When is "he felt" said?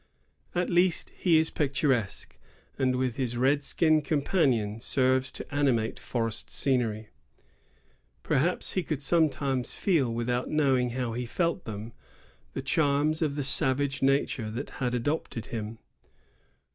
11.17-11.65